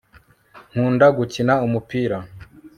nkunda 0.71 1.05
gukina 1.17 1.53
umupira 1.65 2.17